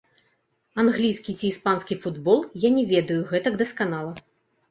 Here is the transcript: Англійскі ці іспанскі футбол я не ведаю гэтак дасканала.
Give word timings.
Англійскі 0.83 1.33
ці 1.39 1.45
іспанскі 1.49 1.97
футбол 2.05 2.39
я 2.65 2.69
не 2.77 2.83
ведаю 2.93 3.19
гэтак 3.35 3.59
дасканала. 3.63 4.13